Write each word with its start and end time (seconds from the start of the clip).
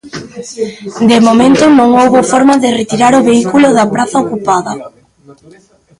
De 1.09 1.17
momento, 1.27 1.63
non 1.79 1.89
houbo 1.99 2.21
forma 2.31 2.55
de 2.63 2.69
retirar 2.79 3.13
o 3.19 3.25
vehículo 3.29 3.67
da 3.77 3.85
praza 3.93 4.21
ocupada. 4.23 4.73